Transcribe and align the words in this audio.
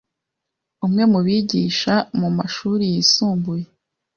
Umwe 0.85 1.03
mu 1.11 1.19
bigisha 1.25 1.93
mu 2.19 2.29
mashuri 2.37 2.83
yisumbuye 2.93 3.65